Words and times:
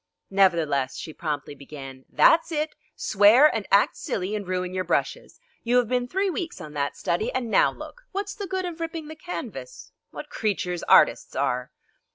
Nevertheless 0.31 0.97
she 0.97 1.13
promptly 1.13 1.53
began: 1.53 2.05
"That's 2.09 2.51
it! 2.51 2.73
Swear 2.95 3.45
and 3.53 3.67
act 3.71 3.95
silly 3.95 4.33
and 4.35 4.47
ruin 4.47 4.73
your 4.73 4.83
brushes! 4.83 5.39
You 5.63 5.77
have 5.77 5.87
been 5.87 6.07
three 6.07 6.31
weeks 6.31 6.59
on 6.59 6.73
that 6.73 6.97
study, 6.97 7.31
and 7.31 7.51
now 7.51 7.71
look! 7.71 8.07
What's 8.11 8.33
the 8.33 8.47
good 8.47 8.65
of 8.65 8.79
ripping 8.79 9.09
the 9.09 9.15
canvas? 9.15 9.91
What 10.09 10.31
creatures 10.31 10.81
artists 10.81 11.35
are!" 11.35 11.71